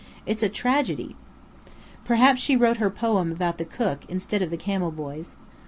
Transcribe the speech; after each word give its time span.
It's 0.25 0.41
a 0.41 0.49
tragedy!" 0.49 1.15
Perhaps 2.05 2.41
she 2.41 2.55
wrote 2.55 2.77
her 2.77 2.89
poem 2.89 3.31
about 3.31 3.59
the 3.59 3.65
cook 3.65 3.99
instead 4.09 4.41
of 4.41 4.49
the 4.49 4.57
camel 4.57 4.89
boys. 4.89 5.35